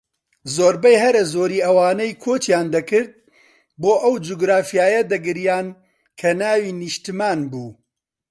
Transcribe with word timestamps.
زۆربەی 0.55 1.01
هەرە 1.03 1.23
زۆری 1.33 1.63
ئەوانەی 1.65 2.11
کۆچیان 2.23 2.67
دەکرد 2.75 3.11
بۆ 3.81 3.93
ئەو 4.03 4.15
جوگرافیایە 4.25 5.01
دەگریان 5.11 5.67
کە 6.19 6.29
ناوی 6.39 6.75
نیشتمان 6.81 7.39
بوو 7.51 7.67